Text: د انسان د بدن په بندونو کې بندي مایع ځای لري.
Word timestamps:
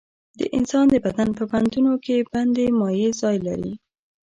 د 0.39 0.41
انسان 0.57 0.85
د 0.89 0.95
بدن 1.05 1.29
په 1.37 1.43
بندونو 1.51 1.93
کې 2.05 2.27
بندي 2.33 2.65
مایع 2.79 3.09
ځای 3.21 3.37
لري. 3.47 3.73